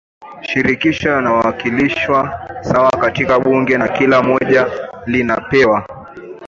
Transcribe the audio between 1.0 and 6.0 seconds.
yanawakilishwa sawa katika bunge na kila moja linapewa